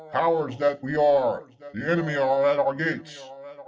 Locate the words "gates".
2.73-3.21